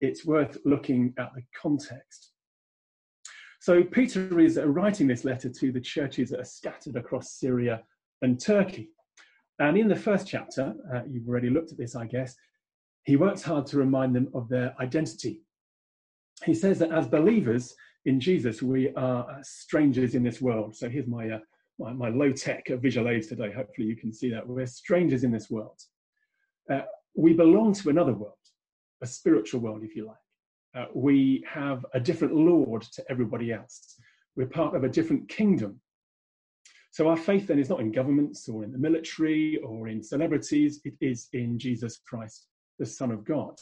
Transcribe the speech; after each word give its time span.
it's 0.00 0.24
worth 0.24 0.58
looking 0.64 1.14
at 1.18 1.30
the 1.34 1.42
context. 1.60 2.32
So 3.60 3.84
Peter 3.84 4.40
is 4.40 4.58
writing 4.58 5.06
this 5.06 5.24
letter 5.24 5.48
to 5.48 5.70
the 5.70 5.80
churches 5.80 6.30
that 6.30 6.40
are 6.40 6.44
scattered 6.44 6.96
across 6.96 7.32
Syria 7.32 7.82
and 8.22 8.40
Turkey. 8.40 8.90
And 9.60 9.76
in 9.78 9.86
the 9.86 9.94
first 9.94 10.26
chapter, 10.26 10.74
uh, 10.92 11.02
you've 11.08 11.28
already 11.28 11.50
looked 11.50 11.70
at 11.70 11.78
this, 11.78 11.94
I 11.94 12.06
guess, 12.06 12.34
he 13.04 13.16
works 13.16 13.42
hard 13.42 13.66
to 13.66 13.78
remind 13.78 14.14
them 14.14 14.28
of 14.34 14.48
their 14.48 14.74
identity. 14.80 15.42
He 16.44 16.54
says 16.54 16.78
that 16.80 16.92
as 16.92 17.06
believers 17.06 17.74
in 18.04 18.18
Jesus, 18.18 18.62
we 18.62 18.92
are 18.94 19.30
uh, 19.30 19.42
strangers 19.42 20.14
in 20.14 20.22
this 20.22 20.40
world. 20.40 20.74
So 20.74 20.88
here's 20.88 21.06
my, 21.06 21.30
uh, 21.30 21.38
my, 21.78 21.92
my 21.92 22.08
low 22.08 22.32
tech 22.32 22.66
visual 22.68 23.08
aids 23.08 23.28
today. 23.28 23.52
Hopefully, 23.52 23.86
you 23.86 23.96
can 23.96 24.12
see 24.12 24.30
that. 24.30 24.46
We're 24.46 24.66
strangers 24.66 25.24
in 25.24 25.30
this 25.30 25.50
world. 25.50 25.80
Uh, 26.70 26.82
we 27.14 27.32
belong 27.32 27.74
to 27.74 27.90
another 27.90 28.12
world, 28.12 28.41
a 29.02 29.06
spiritual 29.06 29.60
world, 29.60 29.82
if 29.82 29.94
you 29.96 30.06
like. 30.06 30.16
Uh, 30.74 30.86
we 30.94 31.44
have 31.46 31.84
a 31.92 32.00
different 32.00 32.34
Lord 32.34 32.82
to 32.82 33.04
everybody 33.10 33.52
else. 33.52 33.96
We're 34.36 34.46
part 34.46 34.74
of 34.74 34.84
a 34.84 34.88
different 34.88 35.28
kingdom. 35.28 35.80
So 36.92 37.08
our 37.08 37.16
faith 37.16 37.46
then 37.46 37.58
is 37.58 37.68
not 37.68 37.80
in 37.80 37.92
governments 37.92 38.48
or 38.48 38.64
in 38.64 38.72
the 38.72 38.78
military 38.78 39.58
or 39.58 39.88
in 39.88 40.02
celebrities, 40.02 40.80
it 40.84 40.94
is 41.00 41.28
in 41.32 41.58
Jesus 41.58 42.00
Christ, 42.06 42.46
the 42.78 42.86
Son 42.86 43.10
of 43.10 43.24
God. 43.24 43.56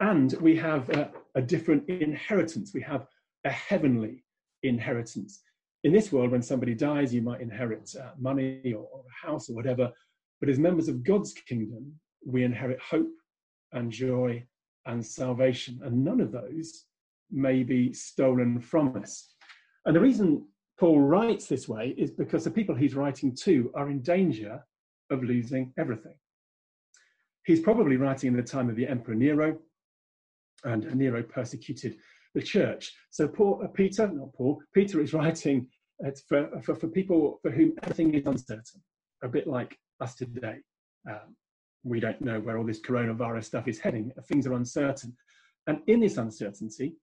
And 0.00 0.32
we 0.40 0.56
have 0.56 0.88
a, 0.90 1.10
a 1.34 1.42
different 1.42 1.88
inheritance. 1.88 2.72
We 2.74 2.82
have 2.82 3.06
a 3.44 3.50
heavenly 3.50 4.24
inheritance. 4.62 5.42
In 5.84 5.92
this 5.92 6.12
world, 6.12 6.30
when 6.30 6.42
somebody 6.42 6.74
dies, 6.74 7.14
you 7.14 7.22
might 7.22 7.40
inherit 7.40 7.94
uh, 7.96 8.10
money 8.18 8.60
or, 8.74 8.86
or 8.92 9.04
a 9.06 9.26
house 9.26 9.48
or 9.48 9.54
whatever. 9.54 9.90
But 10.40 10.48
as 10.48 10.58
members 10.58 10.88
of 10.88 11.04
God's 11.04 11.32
kingdom, 11.32 11.94
we 12.24 12.44
inherit 12.44 12.80
hope 12.80 13.08
and 13.72 13.90
joy 13.90 14.44
and 14.86 15.04
salvation. 15.04 15.80
And 15.84 16.04
none 16.04 16.20
of 16.20 16.32
those 16.32 16.84
may 17.30 17.62
be 17.62 17.92
stolen 17.92 18.60
from 18.60 18.96
us. 18.96 19.34
And 19.86 19.94
the 19.94 20.00
reason 20.00 20.46
Paul 20.78 21.00
writes 21.00 21.46
this 21.46 21.68
way 21.68 21.94
is 21.98 22.10
because 22.10 22.44
the 22.44 22.50
people 22.50 22.74
he's 22.74 22.94
writing 22.94 23.34
to 23.42 23.70
are 23.74 23.90
in 23.90 24.00
danger 24.02 24.64
of 25.10 25.22
losing 25.22 25.72
everything. 25.78 26.14
He's 27.44 27.60
probably 27.60 27.96
writing 27.96 28.28
in 28.28 28.36
the 28.36 28.42
time 28.42 28.68
of 28.68 28.76
the 28.76 28.86
Emperor 28.86 29.14
Nero, 29.14 29.58
and 30.64 30.94
Nero 30.94 31.22
persecuted 31.22 31.96
the 32.34 32.42
church. 32.42 32.92
So 33.10 33.26
Paul, 33.26 33.62
uh, 33.64 33.68
Peter, 33.68 34.08
not 34.08 34.32
Paul, 34.34 34.62
Peter 34.74 35.00
is 35.00 35.12
writing 35.12 35.66
uh, 36.06 36.10
for, 36.28 36.48
for, 36.62 36.74
for, 36.74 36.88
people 36.88 37.40
for 37.42 37.50
whom 37.50 37.72
everything 37.82 38.14
is 38.14 38.26
uncertain, 38.26 38.82
a 39.22 39.28
bit 39.28 39.46
like 39.46 39.76
us 40.00 40.14
today. 40.14 40.58
Um, 41.08 41.36
we 41.82 42.00
don't 42.00 42.20
know 42.20 42.40
where 42.40 42.58
all 42.58 42.64
this 42.64 42.80
coronavirus 42.80 43.44
stuff 43.44 43.68
is 43.68 43.78
heading. 43.78 44.12
Things 44.26 44.46
are 44.46 44.54
uncertain. 44.54 45.16
And 45.66 45.80
in 45.86 46.00
this 46.00 46.16
uncertainty, 46.16 46.96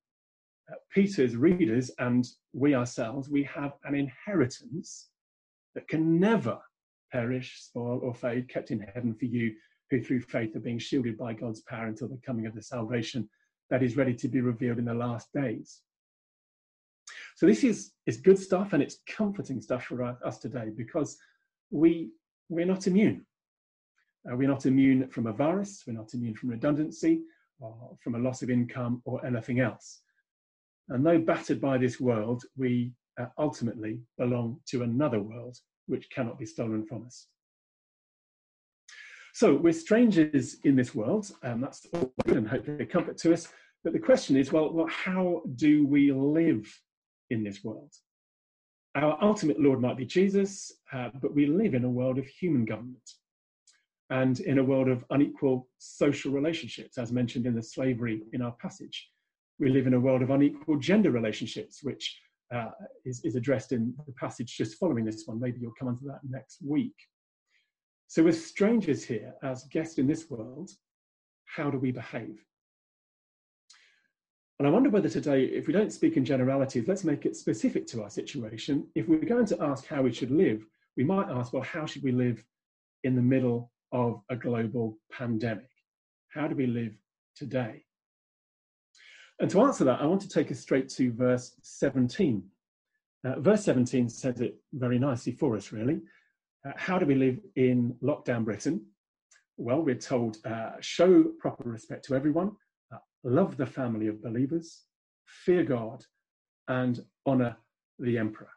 uh, 0.71 0.75
Peter's 0.91 1.35
readers 1.35 1.91
and 1.99 2.27
we 2.53 2.75
ourselves, 2.75 3.29
we 3.29 3.43
have 3.43 3.73
an 3.85 3.95
inheritance 3.95 5.09
that 5.75 5.87
can 5.87 6.19
never 6.19 6.59
perish, 7.11 7.61
spoil, 7.61 7.99
or 8.03 8.13
fade, 8.13 8.49
kept 8.49 8.71
in 8.71 8.85
heaven 8.93 9.13
for 9.13 9.25
you 9.25 9.53
who 9.89 10.01
through 10.01 10.21
faith 10.21 10.55
are 10.55 10.59
being 10.59 10.79
shielded 10.79 11.17
by 11.17 11.33
God's 11.33 11.61
power 11.61 11.87
until 11.87 12.09
the 12.09 12.19
coming 12.25 12.45
of 12.45 12.53
the 12.53 12.61
salvation 12.61 13.29
that 13.69 13.83
is 13.83 13.95
ready 13.95 14.13
to 14.15 14.27
be 14.27 14.41
revealed 14.41 14.79
in 14.79 14.85
the 14.85 14.93
last 14.93 15.31
days. 15.33 15.81
So 17.35 17.45
this 17.45 17.63
is, 17.63 17.91
is 18.05 18.17
good 18.17 18.39
stuff 18.39 18.73
and 18.73 18.83
it's 18.83 18.99
comforting 19.07 19.61
stuff 19.61 19.85
for 19.85 20.03
us 20.03 20.39
today 20.39 20.69
because 20.75 21.17
we, 21.71 22.11
we're 22.49 22.65
not 22.65 22.87
immune. 22.87 23.25
Uh, 24.29 24.35
we're 24.35 24.47
not 24.47 24.65
immune 24.65 25.07
from 25.09 25.27
a 25.27 25.33
virus, 25.33 25.83
we're 25.87 25.93
not 25.93 26.13
immune 26.13 26.35
from 26.35 26.49
redundancy, 26.49 27.21
or 27.59 27.97
from 28.03 28.15
a 28.15 28.19
loss 28.19 28.41
of 28.41 28.49
income, 28.49 29.01
or 29.05 29.25
anything 29.25 29.59
else. 29.59 30.01
And 30.89 31.05
though 31.05 31.19
battered 31.19 31.61
by 31.61 31.77
this 31.77 31.99
world, 31.99 32.43
we 32.55 32.91
uh, 33.19 33.25
ultimately 33.37 33.99
belong 34.17 34.59
to 34.67 34.83
another 34.83 35.19
world 35.19 35.57
which 35.87 36.09
cannot 36.09 36.37
be 36.37 36.45
stolen 36.45 36.85
from 36.85 37.05
us. 37.05 37.27
So 39.33 39.55
we're 39.55 39.73
strangers 39.73 40.57
in 40.63 40.75
this 40.75 40.95
world, 40.95 41.31
and 41.43 41.63
that's 41.63 41.85
all 41.93 42.11
good 42.25 42.37
and 42.37 42.47
hopefully 42.47 42.83
a 42.83 42.85
comfort 42.85 43.17
to 43.19 43.33
us. 43.33 43.47
But 43.83 43.93
the 43.93 43.99
question 43.99 44.35
is, 44.35 44.51
well, 44.51 44.73
well, 44.73 44.87
how 44.87 45.43
do 45.55 45.85
we 45.85 46.11
live 46.11 46.67
in 47.29 47.43
this 47.43 47.63
world? 47.63 47.93
Our 48.95 49.17
ultimate 49.21 49.59
Lord 49.59 49.79
might 49.79 49.95
be 49.95 50.05
Jesus, 50.05 50.73
uh, 50.91 51.09
but 51.21 51.35
we 51.35 51.45
live 51.45 51.75
in 51.75 51.83
a 51.83 51.89
world 51.89 52.17
of 52.17 52.25
human 52.25 52.65
government 52.65 53.07
and 54.09 54.39
in 54.41 54.59
a 54.59 54.63
world 54.63 54.87
of 54.87 55.03
unequal 55.09 55.67
social 55.77 56.31
relationships, 56.31 56.97
as 56.97 57.11
mentioned 57.11 57.45
in 57.45 57.55
the 57.55 57.61
slavery 57.61 58.23
in 58.33 58.41
our 58.41 58.53
passage. 58.53 59.09
We 59.59 59.69
live 59.69 59.87
in 59.87 59.95
a 59.95 59.99
world 59.99 60.21
of 60.21 60.29
unequal 60.29 60.77
gender 60.77 61.11
relationships, 61.11 61.83
which 61.83 62.19
uh, 62.53 62.69
is, 63.05 63.21
is 63.25 63.35
addressed 63.35 63.71
in 63.71 63.93
the 64.05 64.13
passage 64.13 64.55
just 64.55 64.77
following 64.77 65.03
this 65.03 65.23
one. 65.25 65.39
Maybe 65.39 65.59
you'll 65.59 65.73
come 65.77 65.89
onto 65.89 66.05
that 66.05 66.21
next 66.29 66.59
week. 66.65 66.95
So, 68.07 68.25
as 68.27 68.43
strangers 68.43 69.03
here, 69.03 69.33
as 69.43 69.65
guests 69.65 69.97
in 69.97 70.07
this 70.07 70.29
world, 70.29 70.71
how 71.45 71.69
do 71.69 71.77
we 71.77 71.91
behave? 71.91 72.41
And 74.59 74.67
I 74.67 74.71
wonder 74.71 74.89
whether 74.89 75.09
today, 75.09 75.43
if 75.43 75.67
we 75.67 75.73
don't 75.73 75.91
speak 75.91 76.17
in 76.17 76.25
generalities, 76.25 76.87
let's 76.87 77.03
make 77.03 77.25
it 77.25 77.35
specific 77.35 77.85
to 77.87 78.03
our 78.03 78.09
situation. 78.09 78.87
If 78.95 79.07
we're 79.07 79.19
going 79.19 79.45
to 79.47 79.61
ask 79.61 79.85
how 79.85 80.01
we 80.01 80.13
should 80.13 80.31
live, 80.31 80.65
we 80.95 81.03
might 81.03 81.29
ask, 81.29 81.53
well, 81.53 81.61
how 81.61 81.85
should 81.85 82.03
we 82.03 82.11
live 82.11 82.43
in 83.03 83.15
the 83.15 83.21
middle 83.21 83.71
of 83.91 84.21
a 84.29 84.35
global 84.35 84.97
pandemic? 85.11 85.69
How 86.29 86.47
do 86.47 86.55
we 86.55 86.67
live 86.67 86.93
today? 87.35 87.83
And 89.39 89.49
to 89.51 89.61
answer 89.61 89.83
that, 89.83 90.01
I 90.01 90.05
want 90.05 90.21
to 90.21 90.29
take 90.29 90.51
us 90.51 90.59
straight 90.59 90.89
to 90.89 91.11
verse 91.11 91.53
17. 91.61 92.43
Uh, 93.23 93.39
verse 93.39 93.63
17 93.63 94.09
says 94.09 94.41
it 94.41 94.55
very 94.73 94.97
nicely 94.97 95.31
for 95.31 95.55
us, 95.55 95.71
really. 95.71 96.01
Uh, 96.67 96.71
how 96.75 96.97
do 96.97 97.05
we 97.05 97.15
live 97.15 97.39
in 97.55 97.95
lockdown 98.01 98.43
Britain? 98.43 98.85
Well, 99.57 99.81
we're 99.81 99.95
told 99.95 100.37
uh, 100.45 100.71
show 100.81 101.23
proper 101.39 101.69
respect 101.69 102.05
to 102.05 102.15
everyone, 102.15 102.51
uh, 102.93 102.97
love 103.23 103.57
the 103.57 103.65
family 103.65 104.07
of 104.07 104.21
believers, 104.21 104.83
fear 105.25 105.63
God, 105.63 106.03
and 106.67 107.03
honour 107.25 107.57
the 107.99 108.17
emperor. 108.17 108.49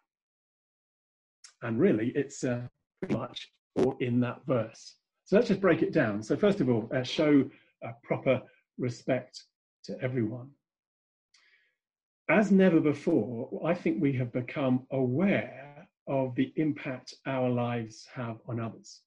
And 1.62 1.78
really, 1.78 2.12
it's 2.14 2.42
uh, 2.44 2.62
pretty 3.00 3.16
much 3.16 3.50
all 3.76 3.96
in 4.00 4.20
that 4.20 4.40
verse. 4.46 4.96
So 5.30 5.36
let's 5.36 5.46
just 5.46 5.60
break 5.60 5.80
it 5.82 5.92
down. 5.92 6.24
So, 6.24 6.36
first 6.36 6.60
of 6.60 6.68
all, 6.68 6.90
uh, 6.92 7.04
show 7.04 7.48
proper 8.02 8.42
respect 8.78 9.44
to 9.84 9.96
everyone. 10.02 10.50
As 12.28 12.50
never 12.50 12.80
before, 12.80 13.48
I 13.64 13.72
think 13.72 14.02
we 14.02 14.12
have 14.14 14.32
become 14.32 14.88
aware 14.90 15.86
of 16.08 16.34
the 16.34 16.52
impact 16.56 17.14
our 17.26 17.48
lives 17.48 18.08
have 18.12 18.38
on 18.48 18.58
others. 18.58 19.02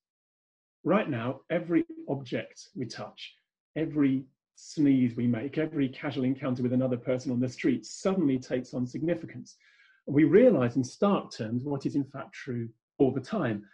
Right 0.86 1.10
now, 1.10 1.42
every 1.50 1.84
object 2.08 2.70
we 2.74 2.86
touch, 2.86 3.36
every 3.76 4.24
sneeze 4.56 5.18
we 5.18 5.28
make, 5.28 5.58
every 5.58 5.90
casual 5.90 6.24
encounter 6.24 6.64
with 6.64 6.72
another 6.72 6.96
person 6.96 7.34
on 7.34 7.42
the 7.42 7.50
street 7.50 7.86
suddenly 7.86 8.40
takes 8.40 8.74
on 8.74 8.88
significance. 8.88 9.58
We 10.08 10.24
realize 10.24 10.78
in 10.78 10.86
stark 10.86 11.34
terms 11.34 11.66
what 11.66 11.86
is 11.86 11.98
in 11.98 12.06
fact 12.06 12.32
true 12.32 12.70
all 12.98 13.12
the 13.12 13.20
time 13.20 13.66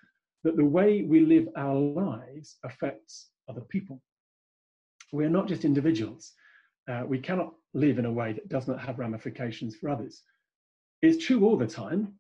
that 0.44 0.56
the 0.56 0.66
way 0.66 1.04
we 1.04 1.22
live 1.22 1.48
our 1.56 1.76
lives 1.76 2.58
affects 2.64 3.30
other 3.50 3.62
people. 3.62 4.02
We're 5.12 5.30
not 5.30 5.48
just 5.48 5.66
individuals. 5.66 6.34
Uh, 6.90 7.04
we 7.06 7.20
cannot 7.20 7.54
live 7.74 8.00
in 8.00 8.06
a 8.06 8.12
way 8.12 8.34
that 8.34 8.50
does 8.50 8.68
not 8.68 8.80
have 8.80 9.00
ramifications 9.00 9.76
for 9.76 9.90
others. 9.90 10.24
It's 11.02 11.24
true 11.24 11.46
all 11.46 11.58
the 11.58 11.68
time, 11.68 12.14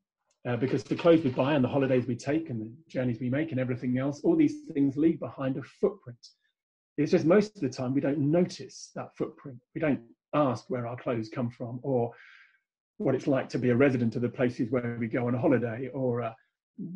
uh, 0.48 0.58
because 0.58 0.84
the 0.84 0.96
clothes 0.96 1.24
we 1.24 1.32
buy 1.32 1.54
and 1.54 1.64
the 1.64 1.70
holidays 1.70 2.08
we 2.08 2.16
take 2.16 2.50
and 2.50 2.62
the 2.62 2.72
journeys 2.88 3.20
we 3.20 3.30
make 3.30 3.52
and 3.52 3.60
everything 3.60 3.98
else, 3.98 4.22
all 4.24 4.36
these 4.36 4.66
things 4.74 4.96
leave 4.96 5.20
behind 5.20 5.58
a 5.58 5.64
footprint. 5.82 6.20
It's 6.98 7.12
just 7.12 7.26
most 7.26 7.56
of 7.56 7.62
the 7.62 7.70
time 7.70 7.94
we 7.94 8.02
don't 8.02 8.20
notice 8.20 8.92
that 8.96 9.16
footprint. 9.18 9.58
We 9.74 9.82
don't 9.82 10.02
ask 10.34 10.70
where 10.70 10.88
our 10.88 10.98
clothes 10.98 11.30
come 11.30 11.50
from 11.50 11.80
or 11.82 12.12
what 12.98 13.16
it's 13.16 13.28
like 13.28 13.50
to 13.50 13.58
be 13.58 13.70
a 13.70 13.76
resident 13.76 14.16
of 14.16 14.22
the 14.22 14.30
places 14.30 14.70
where 14.70 14.98
we 15.00 15.08
go 15.08 15.28
on 15.28 15.36
a 15.36 15.40
holiday 15.40 15.90
or 15.94 16.22
uh, 16.22 16.34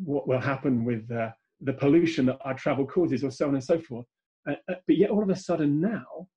what 0.04 0.26
will 0.26 0.40
happen 0.40 0.84
with 0.84 1.10
uh, 1.10 1.30
the 1.60 1.72
pollution 1.72 2.26
that 2.26 2.38
our 2.44 2.54
travel 2.54 2.86
causes, 2.86 3.22
or 3.24 3.30
so 3.30 3.48
on 3.48 3.54
and 3.54 3.64
so 3.64 3.78
forth. 3.78 4.06
Uh, 4.48 4.54
uh, 4.68 4.74
but 4.86 4.96
yet, 4.96 5.10
all 5.10 5.22
of 5.22 5.30
a 5.30 5.36
sudden, 5.36 5.80
now 5.80 6.28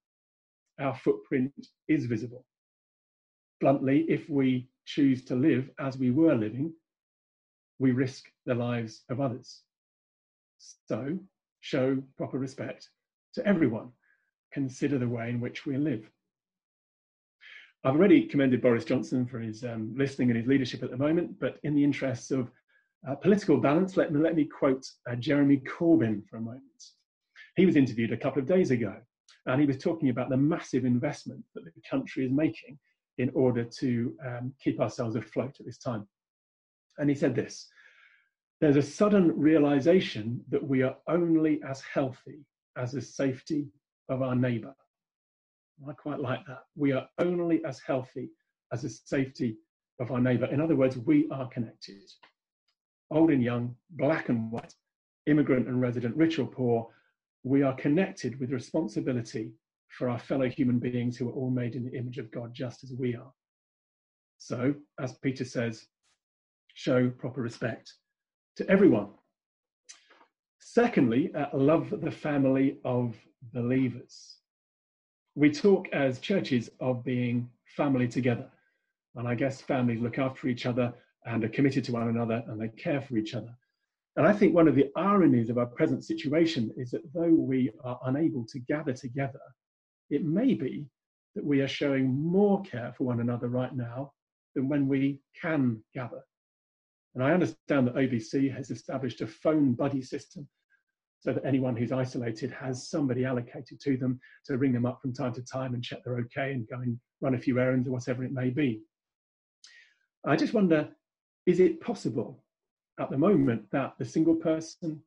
our 0.79 0.95
footprint 0.95 1.51
is 1.87 2.05
visible. 2.05 2.45
Bluntly, 3.59 4.05
if 4.07 4.29
we 4.29 4.69
choose 4.85 5.23
to 5.25 5.35
live 5.35 5.69
as 5.79 5.97
we 5.97 6.11
were 6.11 6.35
living, 6.35 6.73
we 7.79 7.91
risk 7.91 8.25
the 8.45 8.53
lives 8.53 9.03
of 9.09 9.19
others. 9.19 9.61
So, 10.87 11.17
show 11.61 12.01
proper 12.17 12.37
respect 12.37 12.89
to 13.33 13.45
everyone. 13.45 13.89
Consider 14.53 14.97
the 14.97 15.07
way 15.07 15.29
in 15.29 15.41
which 15.41 15.65
we 15.65 15.77
live. 15.77 16.09
I've 17.83 17.95
already 17.95 18.23
commended 18.23 18.61
Boris 18.61 18.85
Johnson 18.85 19.25
for 19.25 19.39
his 19.39 19.63
um, 19.63 19.93
listening 19.95 20.29
and 20.29 20.37
his 20.37 20.47
leadership 20.47 20.83
at 20.83 20.91
the 20.91 20.97
moment, 20.97 21.39
but 21.39 21.59
in 21.63 21.75
the 21.75 21.83
interests 21.83 22.31
of 22.31 22.51
uh, 23.07 23.15
political 23.15 23.57
balance, 23.57 23.97
let 23.97 24.11
me, 24.11 24.19
let 24.19 24.35
me 24.35 24.45
quote 24.45 24.85
uh, 25.09 25.15
Jeremy 25.15 25.61
Corbyn 25.67 26.27
for 26.27 26.37
a 26.37 26.41
moment. 26.41 26.63
He 27.55 27.65
was 27.65 27.75
interviewed 27.75 28.11
a 28.11 28.17
couple 28.17 28.41
of 28.41 28.47
days 28.47 28.71
ago, 28.71 28.95
And 29.45 29.59
he 29.59 29.67
was 29.67 29.77
talking 29.77 30.09
about 30.09 30.29
the 30.29 30.37
massive 30.37 30.85
investment 30.85 31.43
that 31.55 31.65
the 31.65 31.71
country 31.89 32.25
is 32.25 32.31
making 32.31 32.77
in 33.17 33.31
order 33.33 33.63
to 33.63 34.15
um, 34.25 34.53
keep 34.63 34.79
ourselves 34.79 35.15
afloat 35.15 35.55
at 35.59 35.65
this 35.65 35.79
time. 35.79 36.07
And 36.97 37.09
he 37.09 37.15
said 37.15 37.35
this 37.35 37.67
there's 38.59 38.75
a 38.75 38.81
sudden 38.81 39.39
realization 39.39 40.43
that 40.49 40.63
we 40.63 40.81
are 40.81 40.97
only 41.07 41.61
as 41.67 41.81
healthy 41.81 42.39
as 42.75 42.91
the 42.91 43.01
safety 43.01 43.67
of 44.09 44.21
our 44.21 44.35
neighbor. 44.35 44.73
I 45.87 45.93
quite 45.93 46.19
like 46.19 46.45
that. 46.47 46.63
We 46.75 46.91
are 46.91 47.07
only 47.19 47.63
as 47.65 47.79
healthy 47.79 48.31
as 48.73 48.81
the 48.81 48.89
safety 48.89 49.57
of 49.99 50.11
our 50.11 50.19
neighbor. 50.19 50.45
In 50.45 50.59
other 50.59 50.75
words, 50.75 50.97
we 50.97 51.27
are 51.29 51.47
connected. 51.49 52.01
Old 53.09 53.31
and 53.31 53.43
young, 53.43 53.75
black 53.91 54.29
and 54.29 54.51
white, 54.51 54.73
immigrant 55.25 55.67
and 55.67 55.81
resident, 55.81 56.15
rich 56.15 56.39
or 56.39 56.47
poor, 56.47 56.89
we 57.43 57.63
are 57.63 57.75
connected 57.75 58.39
with 58.39 58.51
responsibility 58.51 59.51
for 59.89 60.09
our 60.09 60.19
fellow 60.19 60.49
human 60.49 60.79
beings 60.79 61.17
who 61.17 61.29
are 61.29 61.33
all 61.33 61.49
made 61.49 61.75
in 61.75 61.85
the 61.85 61.97
image 61.97 62.17
of 62.17 62.31
God, 62.31 62.53
just 62.53 62.83
as 62.83 62.91
we 62.91 63.15
are. 63.15 63.31
So, 64.37 64.75
as 64.99 65.13
Peter 65.13 65.45
says, 65.45 65.87
show 66.73 67.09
proper 67.09 67.41
respect 67.41 67.93
to 68.57 68.69
everyone. 68.69 69.09
Secondly, 70.59 71.33
uh, 71.33 71.45
love 71.53 71.91
the 72.01 72.11
family 72.11 72.77
of 72.83 73.15
believers. 73.53 74.37
We 75.35 75.51
talk 75.51 75.87
as 75.93 76.19
churches 76.19 76.69
of 76.79 77.03
being 77.03 77.49
family 77.75 78.07
together. 78.07 78.49
And 79.15 79.27
I 79.27 79.35
guess 79.35 79.61
families 79.61 80.01
look 80.01 80.19
after 80.19 80.47
each 80.47 80.65
other 80.65 80.93
and 81.27 81.43
are 81.43 81.49
committed 81.49 81.83
to 81.83 81.91
one 81.91 82.07
another 82.07 82.43
and 82.47 82.59
they 82.59 82.69
care 82.69 83.01
for 83.01 83.17
each 83.17 83.35
other. 83.35 83.53
And 84.15 84.25
I 84.25 84.33
think 84.33 84.55
one 84.55 84.67
of 84.67 84.75
the 84.75 84.89
ironies 84.95 85.49
of 85.49 85.57
our 85.57 85.65
present 85.65 86.03
situation 86.03 86.71
is 86.77 86.89
that 86.91 87.13
though 87.13 87.33
we 87.33 87.71
are 87.83 87.99
unable 88.05 88.45
to 88.47 88.59
gather 88.59 88.93
together, 88.93 89.39
it 90.09 90.25
may 90.25 90.53
be 90.53 90.87
that 91.35 91.45
we 91.45 91.61
are 91.61 91.67
showing 91.67 92.19
more 92.19 92.63
care 92.63 92.93
for 92.97 93.03
one 93.03 93.19
another 93.19 93.47
right 93.47 93.75
now 93.75 94.13
than 94.55 94.67
when 94.69 94.87
we 94.87 95.21
can 95.39 95.83
gather. 95.93 96.21
And 97.13 97.23
I 97.23 97.31
understand 97.31 97.87
that 97.87 97.95
OBC 97.95 98.55
has 98.55 98.71
established 98.71 99.21
a 99.21 99.27
phone 99.27 99.73
buddy 99.73 100.01
system 100.01 100.47
so 101.19 101.33
that 101.33 101.45
anyone 101.45 101.75
who's 101.75 101.91
isolated 101.91 102.51
has 102.51 102.89
somebody 102.89 103.25
allocated 103.25 103.79
to 103.81 103.97
them 103.97 104.19
to 104.45 104.57
ring 104.57 104.71
them 104.71 104.85
up 104.85 105.01
from 105.01 105.13
time 105.13 105.33
to 105.33 105.41
time 105.43 105.73
and 105.73 105.83
check 105.83 105.99
they're 106.03 106.19
okay 106.19 106.53
and 106.53 106.67
go 106.69 106.77
and 106.77 106.97
run 107.21 107.35
a 107.35 107.39
few 107.39 107.59
errands 107.59 107.87
or 107.87 107.91
whatever 107.91 108.23
it 108.23 108.31
may 108.31 108.49
be. 108.49 108.81
I 110.25 110.35
just 110.35 110.53
wonder 110.53 110.89
is 111.47 111.61
it 111.61 111.81
possible 111.81 112.43
at 112.99 113.09
the 113.09 113.17
moment 113.17 113.63
that 113.71 113.93
the 113.97 114.05
single 114.05 114.35
person 114.35 115.01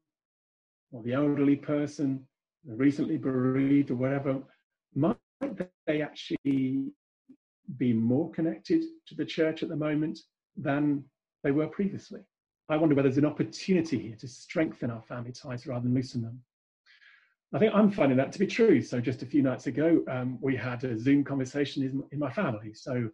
or 0.90 1.02
the 1.02 1.12
elderly 1.12 1.54
person, 1.54 2.26
the 2.64 2.74
recently 2.74 3.18
bereaved 3.18 3.90
or 3.90 3.96
whatever, 3.96 4.42
might 4.94 5.16
they 5.86 6.02
actually 6.02 6.86
be 7.76 7.92
more 7.92 8.30
connected 8.30 8.82
to 9.06 9.14
the 9.14 9.24
church 9.24 9.62
at 9.62 9.68
the 9.68 9.76
moment 9.76 10.18
than 10.56 11.04
they 11.44 11.50
were 11.50 11.68
previously? 11.68 12.20
I 12.70 12.76
wonder 12.76 12.94
whether 12.94 13.08
there's 13.08 13.18
an 13.18 13.26
opportunity 13.26 13.98
here 13.98 14.16
to 14.16 14.28
strengthen 14.28 14.90
our 14.90 15.02
family 15.02 15.32
ties 15.32 15.66
rather 15.66 15.82
than 15.82 15.94
loosen 15.94 16.22
them. 16.22 16.40
I 17.52 17.58
think 17.58 17.74
I'm 17.74 17.90
finding 17.90 18.16
that 18.16 18.32
to 18.32 18.38
be 18.38 18.46
true. 18.46 18.80
So 18.80 19.00
just 19.00 19.22
a 19.22 19.26
few 19.26 19.42
nights 19.42 19.66
ago, 19.66 20.02
um, 20.08 20.38
we 20.40 20.56
had 20.56 20.84
a 20.84 20.98
Zoom 20.98 21.22
conversation 21.22 21.82
in, 21.82 22.02
in 22.12 22.18
my 22.18 22.30
family. 22.30 22.72
So 22.72 23.10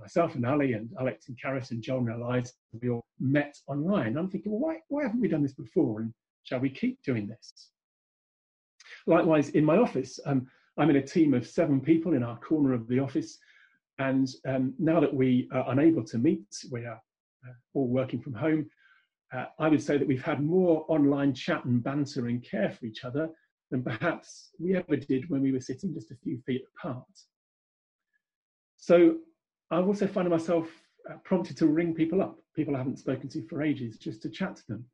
myself 0.00 0.34
and 0.34 0.46
Ali 0.46 0.74
and 0.74 0.90
Alex 1.00 1.28
and 1.28 1.38
Karis 1.42 1.70
and 1.70 1.82
John 1.82 2.08
and 2.08 2.22
Eliza, 2.22 2.52
we 2.80 2.90
all 2.90 3.04
met 3.18 3.56
online. 3.66 4.16
I'm 4.16 4.28
thinking, 4.28 4.52
well, 4.52 4.60
why, 4.60 4.78
why 4.88 5.04
haven't 5.04 5.20
we 5.20 5.28
done 5.28 5.42
this 5.42 5.54
before? 5.54 6.00
And 6.00 6.12
shall 6.44 6.60
we 6.60 6.70
keep 6.70 7.02
doing 7.02 7.26
this? 7.26 7.70
Likewise, 9.06 9.50
in 9.50 9.64
my 9.64 9.76
office, 9.76 10.18
um, 10.26 10.46
I'm 10.76 10.90
in 10.90 10.96
a 10.96 11.06
team 11.06 11.34
of 11.34 11.46
seven 11.46 11.80
people 11.80 12.14
in 12.14 12.22
our 12.22 12.38
corner 12.38 12.72
of 12.74 12.86
the 12.88 12.98
office. 12.98 13.38
And 13.98 14.28
um, 14.46 14.74
now 14.78 15.00
that 15.00 15.12
we 15.12 15.48
are 15.52 15.70
unable 15.70 16.04
to 16.04 16.18
meet, 16.18 16.46
we 16.70 16.84
are 16.84 17.00
uh, 17.46 17.52
all 17.74 17.88
working 17.88 18.20
from 18.20 18.34
home, 18.34 18.66
uh, 19.32 19.46
I 19.58 19.68
would 19.68 19.82
say 19.82 19.98
that 19.98 20.06
we've 20.06 20.22
had 20.22 20.42
more 20.42 20.84
online 20.88 21.34
chat 21.34 21.64
and 21.64 21.82
banter 21.82 22.28
and 22.28 22.42
care 22.42 22.70
for 22.70 22.86
each 22.86 23.04
other 23.04 23.28
than 23.70 23.82
perhaps 23.82 24.50
we 24.58 24.76
ever 24.76 24.96
did 24.96 25.28
when 25.28 25.42
we 25.42 25.52
were 25.52 25.60
sitting 25.60 25.92
just 25.92 26.10
a 26.10 26.16
few 26.16 26.40
feet 26.46 26.62
apart. 26.76 27.04
So 28.76 29.16
I 29.70 29.80
also 29.80 30.06
find 30.06 30.28
myself 30.28 30.68
uh, 31.10 31.14
prompted 31.24 31.56
to 31.58 31.66
ring 31.66 31.94
people 31.94 32.22
up, 32.22 32.38
people 32.54 32.74
I 32.74 32.78
haven't 32.78 32.98
spoken 32.98 33.28
to 33.30 33.46
for 33.46 33.62
ages, 33.62 33.98
just 33.98 34.22
to 34.22 34.30
chat 34.30 34.56
to 34.56 34.66
them. 34.68 34.84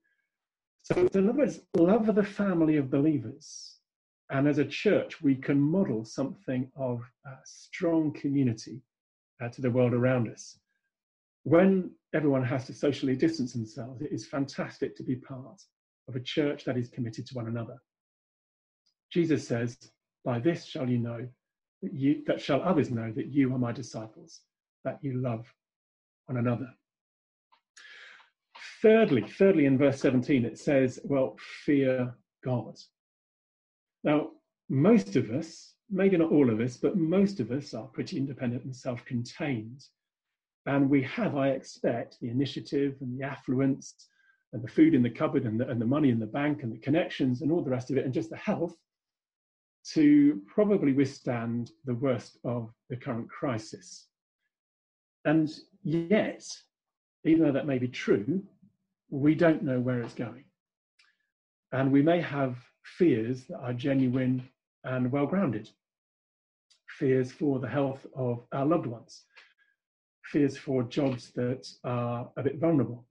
So, 0.83 1.09
in 1.15 1.29
other 1.29 1.39
words, 1.39 1.61
love 1.77 2.09
of 2.09 2.15
the 2.15 2.25
family 2.25 2.77
of 2.77 2.91
believers. 2.91 3.77
And 4.31 4.49
as 4.49 4.59
a 4.59 4.65
church, 4.65 5.23
we 5.23 5.35
can 5.35 5.61
model 5.61 6.05
something 6.05 6.71
of 6.77 7.03
strong 7.45 8.13
community 8.13 8.81
uh, 9.43 9.49
to 9.51 9.63
the 9.63 9.71
world 9.71 9.95
around 9.95 10.29
us 10.29 10.59
when 11.45 11.91
everyone 12.15 12.43
has 12.43 12.67
to 12.67 12.73
socially 12.73 13.15
distance 13.15 13.53
themselves, 13.53 14.03
it 14.03 14.11
is 14.11 14.27
fantastic 14.27 14.97
to 14.97 15.03
be 15.03 15.15
part 15.15 15.63
of 16.09 16.17
a 16.17 16.21
church 16.21 16.65
that 16.65 16.77
is 16.77 16.89
committed 16.89 17.27
to 17.27 17.35
one 17.35 17.47
another. 17.47 17.77
Jesus 19.13 19.47
says, 19.47 19.79
By 20.25 20.39
this 20.39 20.65
shall 20.65 20.89
you 20.89 20.99
know 20.99 21.29
that 21.83 21.93
you 21.93 22.23
that 22.27 22.41
shall 22.41 22.63
others 22.63 22.91
know 22.91 23.13
that 23.13 23.27
you 23.27 23.55
are 23.55 23.59
my 23.59 23.73
disciples, 23.73 24.41
that 24.85 24.99
you 25.03 25.21
love 25.21 25.47
one 26.27 26.39
another. 26.39 26.69
Thirdly, 28.83 29.23
thirdly, 29.23 29.67
in 29.67 29.79
verse 29.79 30.01
17, 30.01 30.45
it 30.45 30.59
says, 30.59 31.01
Well, 31.05 31.37
fear 31.65 32.15
God. 32.45 32.79
Now, 34.03 34.31
most 34.69 35.17
of 35.17 35.31
us, 35.31 35.75
maybe 35.91 36.17
not 36.17 36.31
all 36.31 36.51
of 36.51 36.61
us, 36.61 36.77
but 36.77 36.97
most 36.97 37.41
of 37.41 37.51
us 37.51 37.75
are 37.75 37.87
pretty 37.87 38.19
independent 38.19 38.65
and 38.65 38.77
self 38.77 39.05
contained. 39.05 39.85
And 40.67 40.89
we 40.89 41.03
have, 41.03 41.37
I 41.37 41.51
expect, 41.51 42.19
the 42.21 42.31
initiative 42.31 42.97
and 43.01 43.19
the 43.19 43.25
affluence 43.25 43.95
and 44.53 44.63
the 44.63 44.69
food 44.69 44.95
in 44.95 45.03
the 45.03 45.11
cupboard 45.11 45.45
and 45.45 45.61
the, 45.61 45.69
and 45.69 45.81
the 45.81 45.87
money 45.87 46.11
in 46.11 46.19
the 46.19 46.27
bank 46.27 46.63
and 46.63 46.73
the 46.73 46.79
connections 46.79 47.43
and 47.43 47.51
all 47.51 47.63
the 47.63 47.71
rest 47.71 47.91
of 47.91 47.97
it, 47.97 48.05
and 48.05 48.15
just 48.15 48.31
the 48.31 48.37
health 48.37 48.75
to 49.93 50.41
probably 50.47 50.93
withstand 50.93 51.71
the 51.85 51.95
worst 51.95 52.39
of 52.45 52.71
the 52.89 52.97
current 52.97 53.29
crisis. 53.29 54.07
And 55.25 55.51
yet, 55.83 56.45
even 57.25 57.45
though 57.45 57.53
that 57.53 57.67
may 57.67 57.79
be 57.79 57.89
true, 57.89 58.43
we 59.11 59.35
don't 59.35 59.63
know 59.63 59.81
where 59.81 60.01
it's 60.01 60.15
going. 60.15 60.45
And 61.73 61.91
we 61.91 62.03
may 62.03 62.21
have 62.21 62.57
fears 62.83 63.45
that 63.47 63.59
are 63.59 63.73
genuine 63.73 64.49
and 64.85 65.11
well 65.11 65.27
grounded 65.27 65.71
fears 66.99 67.33
for 67.33 67.59
the 67.59 67.69
health 67.69 68.07
of 68.15 68.47
our 68.53 68.65
loved 68.65 68.87
ones, 68.87 69.25
fears 70.25 70.57
for 70.57 70.83
jobs 70.85 71.31
that 71.33 71.67
are 71.85 72.31
a 72.37 72.43
bit 72.43 72.59
vulnerable, 72.59 73.05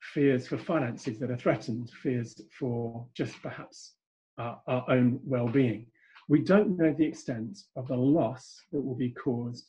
fears 0.00 0.46
for 0.46 0.58
finances 0.58 1.18
that 1.18 1.30
are 1.30 1.36
threatened, 1.36 1.90
fears 2.02 2.40
for 2.58 3.06
just 3.14 3.40
perhaps 3.42 3.94
our, 4.38 4.60
our 4.66 4.84
own 4.88 5.20
well 5.24 5.48
being. 5.48 5.86
We 6.28 6.42
don't 6.42 6.76
know 6.76 6.92
the 6.92 7.06
extent 7.06 7.58
of 7.76 7.88
the 7.88 7.96
loss 7.96 8.62
that 8.72 8.80
will 8.80 8.94
be 8.94 9.10
caused 9.10 9.66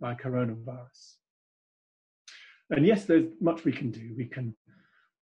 by 0.00 0.14
coronavirus. 0.14 1.14
And 2.70 2.86
yes, 2.86 3.04
there's 3.04 3.26
much 3.40 3.64
we 3.64 3.72
can 3.72 3.90
do. 3.90 4.14
We 4.16 4.26
can 4.26 4.54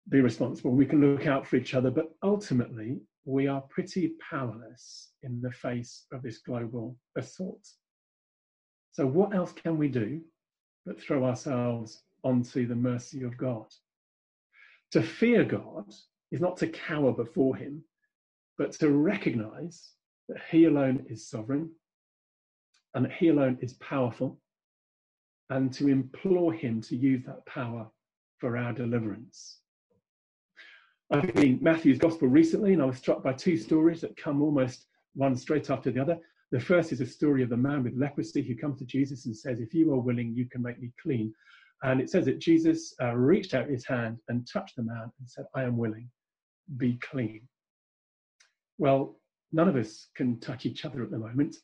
be 0.08 0.20
responsible, 0.20 0.72
we 0.72 0.86
can 0.86 1.00
look 1.00 1.26
out 1.26 1.46
for 1.46 1.56
each 1.56 1.74
other, 1.74 1.90
but 1.90 2.10
ultimately, 2.22 3.00
we 3.24 3.46
are 3.46 3.60
pretty 3.62 4.14
powerless 4.28 5.10
in 5.22 5.40
the 5.40 5.52
face 5.52 6.06
of 6.12 6.22
this 6.22 6.38
global 6.38 6.96
assault. 7.16 7.66
So, 8.92 9.06
what 9.06 9.34
else 9.34 9.52
can 9.52 9.78
we 9.78 9.88
do 9.88 10.20
but 10.86 11.00
throw 11.00 11.24
ourselves 11.24 12.02
onto 12.24 12.66
the 12.66 12.74
mercy 12.74 13.22
of 13.22 13.36
God. 13.36 13.66
To 14.92 15.02
fear 15.02 15.44
God 15.44 15.84
is 16.30 16.40
not 16.40 16.56
to 16.58 16.68
cower 16.68 17.12
before 17.12 17.56
Him, 17.56 17.84
but 18.58 18.72
to 18.72 18.90
recognize 18.90 19.92
that 20.28 20.38
He 20.50 20.64
alone 20.64 21.06
is 21.08 21.28
sovereign 21.28 21.70
and 22.94 23.04
that 23.04 23.12
He 23.12 23.28
alone 23.28 23.58
is 23.60 23.74
powerful, 23.74 24.40
and 25.50 25.72
to 25.74 25.88
implore 25.88 26.52
Him 26.52 26.80
to 26.82 26.96
use 26.96 27.24
that 27.26 27.44
power 27.46 27.88
for 28.38 28.56
our 28.56 28.72
deliverance. 28.72 29.58
I've 31.10 31.22
been 31.22 31.34
reading 31.34 31.58
Matthew's 31.60 31.98
Gospel 31.98 32.28
recently, 32.28 32.72
and 32.72 32.80
I 32.80 32.86
was 32.86 32.96
struck 32.96 33.22
by 33.22 33.32
two 33.32 33.56
stories 33.56 34.00
that 34.00 34.16
come 34.16 34.40
almost 34.40 34.86
one 35.14 35.36
straight 35.36 35.68
after 35.68 35.90
the 35.90 36.00
other. 36.00 36.18
The 36.52 36.60
first 36.60 36.92
is 36.92 37.00
a 37.00 37.06
story 37.06 37.42
of 37.42 37.48
the 37.48 37.56
man 37.56 37.82
with 37.82 37.96
leprosy 37.96 38.42
who 38.42 38.56
comes 38.56 38.78
to 38.78 38.84
Jesus 38.84 39.26
and 39.26 39.36
says, 39.36 39.60
If 39.60 39.74
you 39.74 39.92
are 39.92 40.00
willing, 40.00 40.34
you 40.34 40.46
can 40.46 40.62
make 40.62 40.80
me 40.80 40.92
clean. 41.02 41.34
And 41.82 42.00
it 42.00 42.10
says 42.10 42.26
that 42.26 42.38
Jesus 42.38 42.94
uh, 43.02 43.14
reached 43.14 43.54
out 43.54 43.68
his 43.68 43.86
hand 43.86 44.18
and 44.28 44.46
touched 44.46 44.76
the 44.76 44.82
man 44.82 45.10
and 45.18 45.28
said, 45.28 45.46
I 45.54 45.62
am 45.62 45.76
willing, 45.76 46.08
be 46.76 46.98
clean. 46.98 47.42
Well, 48.78 49.16
none 49.52 49.68
of 49.68 49.76
us 49.76 50.08
can 50.14 50.38
touch 50.40 50.66
each 50.66 50.84
other 50.84 51.02
at 51.02 51.10
the 51.10 51.18
moment. 51.18 51.56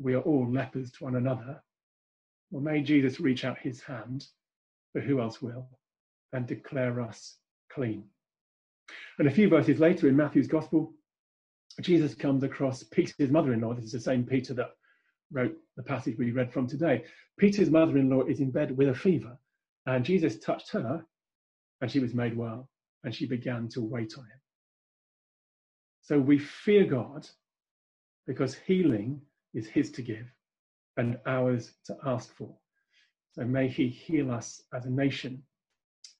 We 0.00 0.14
are 0.14 0.22
all 0.22 0.50
lepers 0.50 0.92
to 0.92 1.04
one 1.04 1.16
another. 1.16 1.62
Well, 2.50 2.62
may 2.62 2.80
Jesus 2.82 3.20
reach 3.20 3.44
out 3.44 3.58
his 3.58 3.82
hand, 3.82 4.26
for 4.92 5.00
who 5.00 5.20
else 5.20 5.42
will, 5.42 5.68
and 6.32 6.46
declare 6.46 7.00
us 7.00 7.36
clean. 7.70 8.04
And 9.18 9.28
a 9.28 9.32
few 9.32 9.48
verses 9.48 9.80
later 9.80 10.08
in 10.08 10.16
Matthew's 10.16 10.48
Gospel, 10.48 10.94
Jesus 11.82 12.14
comes 12.14 12.42
across 12.42 12.82
Peter's 12.82 13.30
mother 13.30 13.52
in 13.52 13.60
law. 13.60 13.74
This 13.74 13.84
is 13.84 13.92
the 13.92 14.00
same 14.00 14.24
Peter 14.24 14.54
that 14.54 14.70
wrote 15.30 15.56
the 15.76 15.82
passage 15.82 16.16
we 16.18 16.30
read 16.30 16.52
from 16.52 16.66
today. 16.66 17.04
Peter's 17.38 17.70
mother 17.70 17.98
in 17.98 18.08
law 18.08 18.22
is 18.22 18.40
in 18.40 18.50
bed 18.50 18.76
with 18.76 18.88
a 18.88 18.94
fever, 18.94 19.38
and 19.86 20.04
Jesus 20.04 20.38
touched 20.38 20.70
her, 20.70 21.04
and 21.80 21.90
she 21.90 22.00
was 22.00 22.14
made 22.14 22.36
well, 22.36 22.68
and 23.04 23.14
she 23.14 23.26
began 23.26 23.68
to 23.68 23.82
wait 23.82 24.14
on 24.16 24.24
him. 24.24 24.40
So 26.00 26.18
we 26.18 26.38
fear 26.38 26.84
God 26.84 27.28
because 28.26 28.54
healing 28.54 29.20
is 29.54 29.68
his 29.68 29.90
to 29.92 30.02
give 30.02 30.26
and 30.98 31.18
ours 31.26 31.72
to 31.86 31.96
ask 32.04 32.34
for. 32.36 32.54
So 33.32 33.44
may 33.44 33.68
he 33.68 33.88
heal 33.88 34.30
us 34.30 34.62
as 34.74 34.84
a 34.84 34.90
nation 34.90 35.42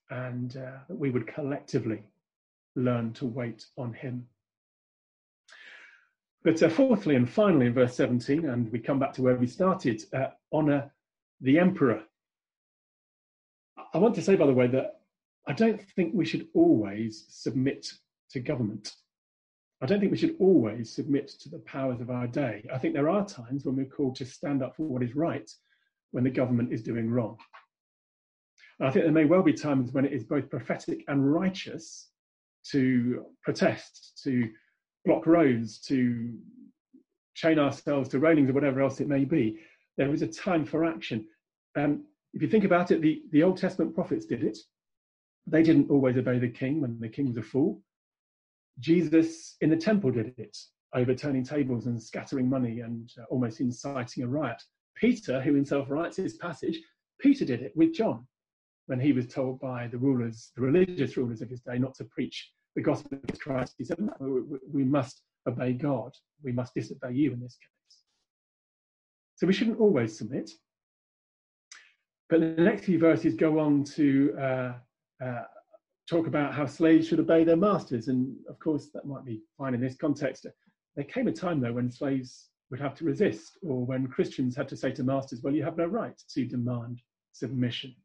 and 0.09 0.57
uh, 0.57 0.79
that 0.87 0.95
we 0.97 1.11
would 1.11 1.27
collectively 1.27 2.01
learn 2.75 3.13
to 3.13 3.25
wait 3.25 3.65
on 3.77 3.93
him. 3.93 4.25
But 6.43 6.63
uh, 6.63 6.69
fourthly 6.69 7.15
and 7.15 7.29
finally, 7.29 7.67
in 7.67 7.73
verse 7.73 7.95
17, 7.95 8.45
and 8.45 8.71
we 8.71 8.79
come 8.79 8.97
back 8.97 9.13
to 9.13 9.21
where 9.21 9.35
we 9.35 9.45
started, 9.45 10.03
uh, 10.13 10.27
honour 10.53 10.89
the 11.41 11.59
emperor. 11.59 12.01
I 13.93 13.97
want 13.97 14.15
to 14.15 14.21
say, 14.21 14.35
by 14.35 14.47
the 14.47 14.53
way, 14.53 14.67
that 14.67 15.01
I 15.45 15.53
don't 15.53 15.81
think 15.95 16.13
we 16.13 16.25
should 16.25 16.47
always 16.53 17.25
submit 17.27 17.91
to 18.31 18.39
government. 18.39 18.93
I 19.81 19.85
don't 19.85 19.99
think 19.99 20.11
we 20.11 20.17
should 20.17 20.35
always 20.39 20.91
submit 20.93 21.29
to 21.39 21.49
the 21.49 21.59
powers 21.59 22.01
of 22.01 22.09
our 22.09 22.27
day. 22.27 22.67
I 22.73 22.77
think 22.77 22.93
there 22.93 23.09
are 23.09 23.25
times 23.25 23.63
when 23.63 23.77
we're 23.77 23.85
called 23.85 24.15
to 24.17 24.25
stand 24.25 24.61
up 24.61 24.75
for 24.75 24.83
what 24.83 25.03
is 25.03 25.15
right 25.15 25.49
when 26.11 26.23
the 26.23 26.29
government 26.29 26.73
is 26.73 26.81
doing 26.81 27.09
wrong. 27.09 27.37
And 28.79 28.87
I 28.87 28.91
think 28.91 29.05
there 29.05 29.13
may 29.13 29.25
well 29.25 29.43
be 29.43 29.53
times 29.53 29.91
when 29.91 30.05
it 30.05 30.11
is 30.11 30.23
both 30.23 30.49
prophetic 30.49 31.03
and 31.07 31.33
righteous 31.33 32.09
to 32.71 33.25
protest, 33.41 34.19
to 34.23 34.49
block 35.05 35.25
roads, 35.25 35.79
to 35.79 36.37
chain 37.35 37.57
ourselves 37.57 38.09
to 38.09 38.19
railings 38.19 38.49
or 38.49 38.53
whatever 38.53 38.81
else 38.81 38.99
it 38.99 39.07
may 39.07 39.23
be. 39.23 39.59
There 39.97 40.13
is 40.13 40.21
a 40.21 40.27
time 40.27 40.65
for 40.65 40.83
action. 40.83 41.25
Um, 41.77 42.03
if 42.33 42.41
you 42.41 42.49
think 42.49 42.65
about 42.65 42.91
it, 42.91 43.01
the, 43.01 43.21
the 43.31 43.43
Old 43.43 43.57
Testament 43.57 43.95
prophets 43.95 44.25
did 44.25 44.43
it. 44.43 44.57
They 45.47 45.63
didn't 45.63 45.89
always 45.89 46.17
obey 46.17 46.37
the 46.37 46.49
king 46.49 46.81
when 46.81 46.99
the 46.99 47.09
king 47.09 47.27
was 47.27 47.37
a 47.37 47.41
fool. 47.41 47.81
Jesus 48.79 49.55
in 49.61 49.69
the 49.69 49.77
temple 49.77 50.11
did 50.11 50.33
it, 50.37 50.57
overturning 50.93 51.43
tables 51.43 51.85
and 51.85 52.01
scattering 52.01 52.49
money 52.49 52.79
and 52.79 53.09
uh, 53.19 53.25
almost 53.29 53.59
inciting 53.59 54.23
a 54.23 54.27
riot. 54.27 54.61
Peter, 54.95 55.41
who 55.41 55.53
himself 55.53 55.89
writes 55.89 56.17
this 56.17 56.37
passage, 56.37 56.79
Peter 57.19 57.45
did 57.45 57.61
it 57.61 57.73
with 57.75 57.93
John 57.93 58.25
when 58.87 58.99
he 58.99 59.13
was 59.13 59.27
told 59.27 59.59
by 59.59 59.87
the 59.87 59.97
rulers, 59.97 60.51
the 60.55 60.61
religious 60.61 61.15
rulers 61.15 61.41
of 61.41 61.49
his 61.49 61.61
day, 61.61 61.77
not 61.77 61.93
to 61.95 62.05
preach 62.05 62.51
the 62.75 62.81
gospel 62.81 63.19
of 63.27 63.39
Christ. 63.39 63.75
He 63.77 63.83
said, 63.83 63.99
no, 63.99 64.45
we 64.71 64.83
must 64.83 65.21
obey 65.47 65.73
God. 65.73 66.11
We 66.43 66.51
must 66.51 66.73
disobey 66.73 67.13
you 67.13 67.33
in 67.33 67.39
this 67.39 67.55
case. 67.55 67.97
So 69.35 69.47
we 69.47 69.53
shouldn't 69.53 69.79
always 69.79 70.17
submit. 70.17 70.51
But 72.29 72.39
the 72.41 72.63
next 72.63 72.85
few 72.85 72.99
verses 72.99 73.35
go 73.35 73.59
on 73.59 73.83
to 73.95 74.35
uh, 74.39 74.73
uh, 75.23 75.43
talk 76.09 76.27
about 76.27 76.53
how 76.53 76.65
slaves 76.65 77.07
should 77.07 77.19
obey 77.19 77.43
their 77.43 77.55
masters. 77.55 78.07
And 78.07 78.35
of 78.49 78.59
course, 78.59 78.87
that 78.93 79.05
might 79.05 79.25
be 79.25 79.41
fine 79.57 79.73
in 79.73 79.81
this 79.81 79.95
context. 79.95 80.47
There 80.95 81.05
came 81.05 81.27
a 81.27 81.31
time, 81.31 81.61
though, 81.61 81.73
when 81.73 81.91
slaves 81.91 82.49
would 82.71 82.79
have 82.79 82.95
to 82.95 83.05
resist, 83.05 83.57
or 83.63 83.85
when 83.85 84.07
Christians 84.07 84.55
had 84.55 84.67
to 84.69 84.77
say 84.77 84.91
to 84.91 85.03
masters, 85.03 85.41
well, 85.41 85.53
you 85.53 85.63
have 85.63 85.77
no 85.77 85.85
right 85.85 86.19
to 86.33 86.45
demand 86.45 87.01
submission. 87.31 87.95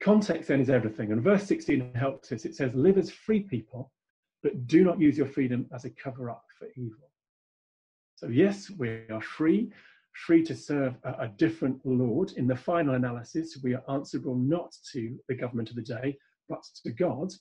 Context 0.00 0.48
then 0.48 0.60
is 0.60 0.70
everything. 0.70 1.12
And 1.12 1.22
verse 1.22 1.44
16 1.44 1.92
helps 1.94 2.32
us. 2.32 2.44
It 2.44 2.54
says, 2.54 2.74
Live 2.74 2.98
as 2.98 3.10
free 3.10 3.40
people, 3.40 3.92
but 4.42 4.66
do 4.66 4.84
not 4.84 5.00
use 5.00 5.16
your 5.16 5.26
freedom 5.26 5.66
as 5.74 5.84
a 5.84 5.90
cover 5.90 6.30
up 6.30 6.44
for 6.58 6.68
evil. 6.76 7.10
So, 8.16 8.28
yes, 8.28 8.70
we 8.70 9.02
are 9.10 9.20
free, 9.20 9.70
free 10.26 10.42
to 10.44 10.54
serve 10.54 10.94
a, 11.04 11.28
different 11.28 11.80
Lord. 11.84 12.32
In 12.32 12.46
the 12.46 12.56
final 12.56 12.94
analysis, 12.94 13.58
we 13.62 13.74
are 13.74 13.82
answerable 13.88 14.36
not 14.36 14.74
to 14.92 15.18
the 15.28 15.34
government 15.34 15.70
of 15.70 15.76
the 15.76 15.82
day, 15.82 16.18
but 16.48 16.64
to 16.84 16.90
God. 16.92 17.32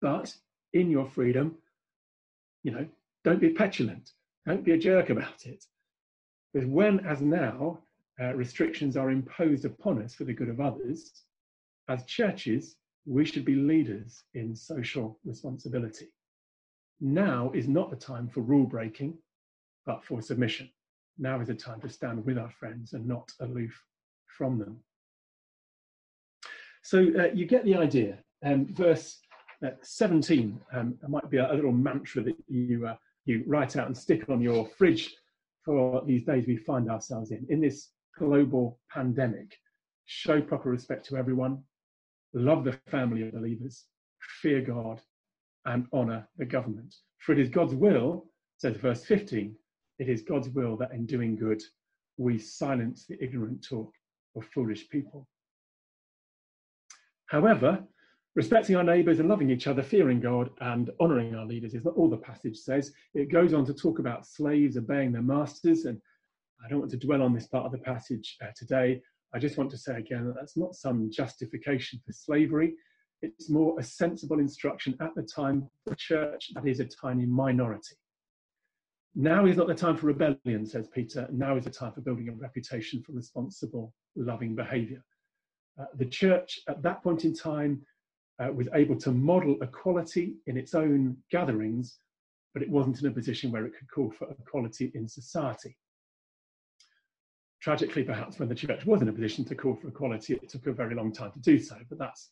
But 0.00 0.34
in 0.72 0.90
your 0.90 1.06
freedom, 1.06 1.56
you 2.62 2.72
know, 2.72 2.86
don't 3.24 3.40
be 3.40 3.50
petulant, 3.50 4.12
don't 4.46 4.64
be 4.64 4.72
a 4.72 4.78
jerk 4.78 5.10
about 5.10 5.46
it. 5.46 5.64
Because 6.52 6.68
when, 6.68 7.00
as 7.06 7.20
now, 7.20 7.78
uh, 8.20 8.34
restrictions 8.34 8.96
are 8.96 9.10
imposed 9.10 9.64
upon 9.64 10.02
us 10.02 10.14
for 10.14 10.24
the 10.24 10.32
good 10.32 10.48
of 10.48 10.60
others, 10.60 11.24
as 11.88 12.04
churches, 12.04 12.76
we 13.06 13.24
should 13.24 13.44
be 13.44 13.54
leaders 13.54 14.24
in 14.34 14.54
social 14.54 15.18
responsibility. 15.24 16.08
Now 17.00 17.50
is 17.54 17.66
not 17.66 17.90
the 17.90 17.96
time 17.96 18.28
for 18.28 18.40
rule 18.40 18.66
breaking, 18.66 19.18
but 19.86 20.04
for 20.04 20.20
submission. 20.20 20.70
Now 21.18 21.40
is 21.40 21.48
the 21.48 21.54
time 21.54 21.80
to 21.80 21.88
stand 21.88 22.24
with 22.24 22.38
our 22.38 22.50
friends 22.50 22.92
and 22.92 23.06
not 23.06 23.32
aloof 23.40 23.72
from 24.26 24.58
them. 24.58 24.78
So 26.82 26.98
uh, 27.18 27.28
you 27.34 27.46
get 27.46 27.64
the 27.64 27.76
idea. 27.76 28.18
Um, 28.44 28.66
verse 28.66 29.18
uh, 29.64 29.70
17 29.82 30.58
um, 30.72 30.94
might 31.08 31.28
be 31.30 31.36
a, 31.36 31.52
a, 31.52 31.54
little 31.54 31.72
mantra 31.72 32.22
that 32.22 32.36
you, 32.48 32.86
uh, 32.86 32.96
you 33.26 33.44
write 33.46 33.76
out 33.76 33.86
and 33.86 33.96
stick 33.96 34.28
on 34.30 34.40
your 34.40 34.66
fridge 34.78 35.14
for 35.64 36.02
these 36.06 36.24
days 36.24 36.46
we 36.46 36.56
find 36.56 36.90
ourselves 36.90 37.30
in. 37.30 37.46
In 37.50 37.60
this 37.60 37.90
global 38.18 38.78
pandemic, 38.90 39.54
show 40.06 40.40
proper 40.40 40.70
respect 40.70 41.06
to 41.06 41.16
everyone, 41.16 41.62
love 42.32 42.64
the 42.64 42.78
family 42.88 43.22
of 43.22 43.32
believers, 43.32 43.84
fear 44.40 44.62
God, 44.62 45.00
and 45.66 45.86
honour 45.92 46.26
the 46.38 46.46
government. 46.46 46.94
For 47.18 47.32
it 47.32 47.38
is 47.38 47.50
God's 47.50 47.74
will, 47.74 48.26
says 48.56 48.76
verse 48.76 49.04
15, 49.04 49.54
it 49.98 50.08
is 50.08 50.22
God's 50.22 50.48
will 50.48 50.76
that 50.78 50.92
in 50.92 51.04
doing 51.04 51.36
good 51.36 51.62
we 52.16 52.38
silence 52.38 53.06
the 53.06 53.22
ignorant 53.22 53.64
talk 53.66 53.92
of 54.36 54.44
foolish 54.46 54.88
people. 54.88 55.28
However, 57.30 57.84
respecting 58.34 58.74
our 58.74 58.82
neighbours 58.82 59.20
and 59.20 59.28
loving 59.28 59.50
each 59.50 59.68
other, 59.68 59.84
fearing 59.84 60.18
God 60.18 60.50
and 60.60 60.90
honouring 60.98 61.36
our 61.36 61.46
leaders 61.46 61.74
is 61.74 61.84
not 61.84 61.94
all 61.94 62.10
the 62.10 62.16
passage 62.16 62.56
says. 62.56 62.92
It 63.14 63.30
goes 63.30 63.54
on 63.54 63.64
to 63.66 63.72
talk 63.72 64.00
about 64.00 64.26
slaves 64.26 64.76
obeying 64.76 65.12
their 65.12 65.22
masters, 65.22 65.84
and 65.84 66.00
I 66.64 66.68
don't 66.68 66.80
want 66.80 66.90
to 66.90 66.96
dwell 66.96 67.22
on 67.22 67.32
this 67.32 67.46
part 67.46 67.66
of 67.66 67.70
the 67.70 67.78
passage 67.78 68.36
uh, 68.42 68.50
today. 68.56 69.00
I 69.32 69.38
just 69.38 69.56
want 69.56 69.70
to 69.70 69.78
say 69.78 69.96
again 69.96 70.26
that 70.26 70.34
that's 70.34 70.56
not 70.56 70.74
some 70.74 71.08
justification 71.12 72.00
for 72.04 72.12
slavery. 72.12 72.74
It's 73.22 73.48
more 73.48 73.78
a 73.78 73.84
sensible 73.84 74.40
instruction 74.40 74.96
at 75.00 75.14
the 75.14 75.22
time 75.22 75.68
for 75.84 75.90
the 75.90 75.96
church 75.96 76.50
that 76.54 76.66
is 76.66 76.80
a 76.80 76.86
tiny 76.86 77.26
minority. 77.26 77.94
Now 79.14 79.46
is 79.46 79.56
not 79.56 79.68
the 79.68 79.74
time 79.74 79.96
for 79.96 80.06
rebellion, 80.06 80.66
says 80.66 80.88
Peter. 80.92 81.28
Now 81.30 81.56
is 81.56 81.64
the 81.64 81.70
time 81.70 81.92
for 81.92 82.00
building 82.00 82.28
a 82.28 82.32
reputation 82.32 83.04
for 83.04 83.12
responsible, 83.12 83.94
loving 84.16 84.56
behaviour. 84.56 85.04
Uh, 85.78 85.86
the 85.96 86.06
church 86.06 86.60
at 86.68 86.82
that 86.82 87.02
point 87.02 87.24
in 87.24 87.34
time 87.34 87.80
uh, 88.40 88.50
was 88.52 88.68
able 88.74 88.96
to 88.96 89.10
model 89.10 89.56
equality 89.62 90.34
in 90.46 90.56
its 90.56 90.74
own 90.74 91.16
gatherings, 91.30 91.98
but 92.54 92.62
it 92.62 92.70
wasn't 92.70 93.00
in 93.00 93.06
a 93.06 93.10
position 93.10 93.50
where 93.50 93.66
it 93.66 93.72
could 93.78 93.90
call 93.90 94.10
for 94.10 94.30
equality 94.30 94.90
in 94.94 95.06
society. 95.06 95.76
Tragically, 97.60 98.02
perhaps, 98.02 98.38
when 98.38 98.48
the 98.48 98.54
church 98.54 98.86
was 98.86 99.02
in 99.02 99.08
a 99.08 99.12
position 99.12 99.44
to 99.44 99.54
call 99.54 99.76
for 99.76 99.88
equality, 99.88 100.34
it 100.34 100.48
took 100.48 100.66
a 100.66 100.72
very 100.72 100.94
long 100.94 101.12
time 101.12 101.32
to 101.32 101.40
do 101.40 101.58
so, 101.58 101.76
but 101.90 101.98
that's 101.98 102.30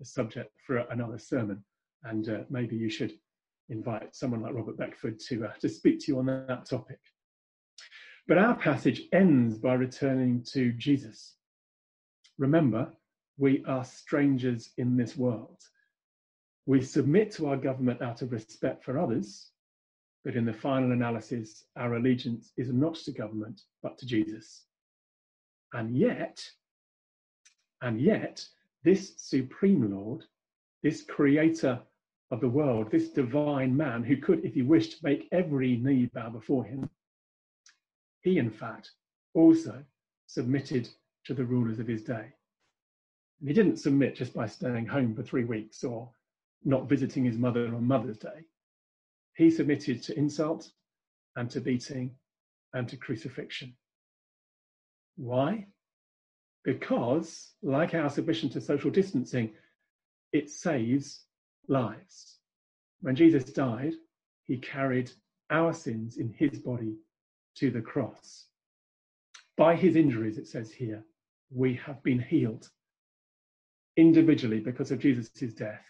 a 0.00 0.04
subject 0.04 0.50
for 0.66 0.78
another 0.90 1.18
sermon. 1.18 1.62
And 2.04 2.28
uh, 2.30 2.38
maybe 2.48 2.76
you 2.76 2.88
should 2.88 3.12
invite 3.68 4.16
someone 4.16 4.40
like 4.40 4.54
Robert 4.54 4.78
Beckford 4.78 5.20
to, 5.28 5.44
uh, 5.44 5.52
to 5.60 5.68
speak 5.68 6.00
to 6.00 6.12
you 6.12 6.18
on 6.18 6.26
that 6.26 6.64
topic. 6.64 6.98
But 8.26 8.38
our 8.38 8.54
passage 8.54 9.02
ends 9.12 9.58
by 9.58 9.74
returning 9.74 10.44
to 10.52 10.72
Jesus 10.72 11.36
Remember, 12.40 12.90
we 13.36 13.62
are 13.66 13.84
strangers 13.84 14.70
in 14.78 14.96
this 14.96 15.14
world. 15.14 15.58
We 16.64 16.80
submit 16.80 17.32
to 17.32 17.48
our 17.48 17.56
government 17.58 18.00
out 18.00 18.22
of 18.22 18.32
respect 18.32 18.82
for 18.82 18.98
others, 18.98 19.50
but 20.24 20.36
in 20.36 20.46
the 20.46 20.52
final 20.54 20.92
analysis, 20.92 21.64
our 21.76 21.96
allegiance 21.96 22.52
is 22.56 22.72
not 22.72 22.94
to 22.94 23.12
government, 23.12 23.60
but 23.82 23.98
to 23.98 24.06
Jesus. 24.06 24.64
And 25.74 25.94
yet, 25.94 26.42
and 27.82 28.00
yet, 28.00 28.42
this 28.84 29.12
supreme 29.18 29.90
Lord, 29.90 30.24
this 30.82 31.02
creator 31.02 31.78
of 32.30 32.40
the 32.40 32.48
world, 32.48 32.90
this 32.90 33.10
divine 33.10 33.76
man 33.76 34.02
who 34.02 34.16
could, 34.16 34.46
if 34.46 34.54
he 34.54 34.62
wished, 34.62 35.04
make 35.04 35.28
every 35.30 35.76
knee 35.76 36.06
bow 36.14 36.30
before 36.30 36.64
him, 36.64 36.88
he, 38.22 38.38
in 38.38 38.50
fact, 38.50 38.92
also 39.34 39.84
submitted 40.26 40.88
to 41.26 41.34
the 41.34 41.44
rulers 41.44 41.78
of 41.78 41.86
his 41.86 42.02
day. 42.02 42.32
And 43.40 43.48
he 43.48 43.54
didn't 43.54 43.78
submit 43.78 44.16
just 44.16 44.34
by 44.34 44.46
staying 44.46 44.86
home 44.86 45.14
for 45.14 45.22
three 45.22 45.44
weeks 45.44 45.84
or 45.84 46.10
not 46.64 46.88
visiting 46.88 47.24
his 47.24 47.38
mother 47.38 47.66
on 47.66 47.86
Mother's 47.86 48.18
Day. 48.18 48.44
He 49.34 49.50
submitted 49.50 50.02
to 50.04 50.18
insult 50.18 50.70
and 51.36 51.50
to 51.50 51.60
beating 51.60 52.14
and 52.74 52.88
to 52.88 52.96
crucifixion. 52.96 53.74
Why? 55.16 55.66
Because, 56.64 57.52
like 57.62 57.94
our 57.94 58.10
submission 58.10 58.50
to 58.50 58.60
social 58.60 58.90
distancing, 58.90 59.50
it 60.32 60.50
saves 60.50 61.24
lives. 61.68 62.36
When 63.00 63.16
Jesus 63.16 63.44
died, 63.44 63.94
he 64.44 64.58
carried 64.58 65.10
our 65.50 65.72
sins 65.72 66.18
in 66.18 66.34
his 66.38 66.58
body 66.58 66.96
to 67.56 67.70
the 67.70 67.80
cross. 67.80 68.46
By 69.56 69.74
his 69.74 69.96
injuries, 69.96 70.38
it 70.38 70.46
says 70.46 70.70
here, 70.70 71.04
we 71.50 71.74
have 71.74 72.02
been 72.02 72.18
healed 72.18 72.68
individually 73.96 74.60
because 74.60 74.90
of 74.90 75.00
Jesus' 75.00 75.52
death. 75.52 75.84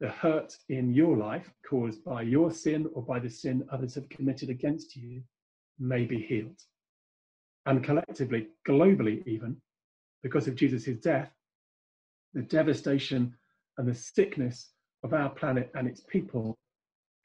The 0.00 0.08
hurt 0.08 0.56
in 0.68 0.92
your 0.92 1.16
life 1.16 1.50
caused 1.68 2.04
by 2.04 2.22
your 2.22 2.50
sin 2.50 2.86
or 2.92 3.02
by 3.02 3.18
the 3.18 3.30
sin 3.30 3.66
others 3.70 3.94
have 3.94 4.08
committed 4.08 4.50
against 4.50 4.94
you 4.94 5.22
may 5.78 6.04
be 6.04 6.20
healed. 6.20 6.60
And 7.64 7.82
collectively, 7.82 8.48
globally, 8.68 9.26
even 9.26 9.56
because 10.22 10.48
of 10.48 10.56
Jesus' 10.56 10.98
death, 10.98 11.30
the 12.34 12.42
devastation 12.42 13.34
and 13.78 13.88
the 13.88 13.94
sickness 13.94 14.72
of 15.02 15.14
our 15.14 15.30
planet 15.30 15.70
and 15.74 15.88
its 15.88 16.00
people 16.00 16.58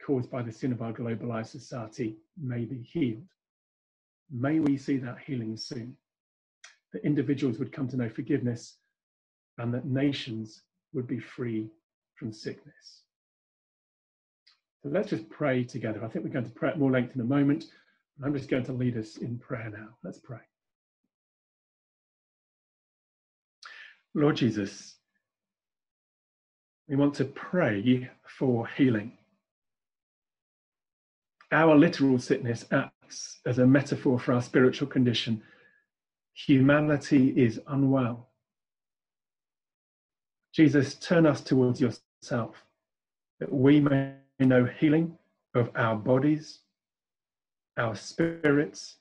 caused 0.05 0.31
by 0.31 0.41
the 0.41 0.51
sin 0.51 0.71
of 0.71 0.81
our 0.81 0.93
globalized 0.93 1.47
society 1.47 2.17
may 2.41 2.65
be 2.65 2.81
healed. 2.81 3.27
May 4.31 4.59
we 4.59 4.77
see 4.77 4.97
that 4.97 5.17
healing 5.25 5.57
soon. 5.57 5.97
That 6.93 7.05
individuals 7.05 7.57
would 7.59 7.71
come 7.71 7.87
to 7.89 7.97
know 7.97 8.09
forgiveness 8.09 8.77
and 9.57 9.73
that 9.73 9.85
nations 9.85 10.61
would 10.93 11.07
be 11.07 11.19
free 11.19 11.69
from 12.15 12.33
sickness. 12.33 13.03
So 14.83 14.89
let's 14.89 15.09
just 15.09 15.29
pray 15.29 15.63
together. 15.63 16.03
I 16.03 16.07
think 16.07 16.25
we're 16.25 16.31
going 16.31 16.45
to 16.45 16.51
pray 16.51 16.69
at 16.69 16.79
more 16.79 16.91
length 16.91 17.15
in 17.15 17.21
a 17.21 17.25
moment. 17.25 17.65
I'm 18.23 18.33
just 18.35 18.49
going 18.49 18.65
to 18.65 18.73
lead 18.73 18.97
us 18.97 19.17
in 19.17 19.39
prayer 19.39 19.69
now. 19.71 19.89
Let's 20.03 20.19
pray. 20.19 20.39
Lord 24.13 24.35
Jesus, 24.35 24.95
we 26.87 26.95
want 26.95 27.13
to 27.15 27.25
pray 27.25 28.09
for 28.37 28.67
healing. 28.67 29.17
Our 31.51 31.75
literal 31.75 32.19
sickness 32.19 32.65
acts 32.71 33.39
as 33.45 33.59
a 33.59 33.65
metaphor 33.65 34.19
for 34.19 34.33
our 34.33 34.41
spiritual 34.41 34.87
condition. 34.87 35.41
Humanity 36.33 37.29
is 37.29 37.59
unwell. 37.67 38.29
Jesus, 40.53 40.95
turn 40.95 41.25
us 41.25 41.41
towards 41.41 41.79
yourself 41.79 42.65
that 43.39 43.51
we 43.51 43.79
may 43.79 44.13
know 44.39 44.65
healing 44.65 45.17
of 45.55 45.69
our 45.75 45.95
bodies, 45.95 46.59
our 47.77 47.95
spirits, 47.95 48.97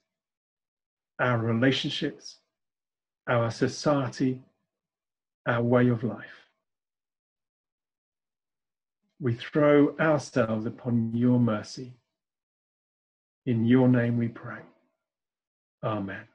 our 1.19 1.39
relationships, 1.39 2.37
our 3.29 3.51
society, 3.51 4.41
our 5.47 5.63
way 5.63 5.89
of 5.89 6.03
life. 6.05 6.49
We 9.21 9.35
throw 9.35 9.95
ourselves 9.99 10.67
upon 10.67 11.13
your 11.15 11.39
mercy. 11.39 11.93
In 13.45 13.67
your 13.67 13.89
name 13.89 14.17
we 14.17 14.29
pray. 14.29 14.61
Amen. 15.83 16.30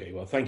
Okay, 0.00 0.12
well, 0.12 0.26
thank 0.26 0.42
you. 0.42 0.46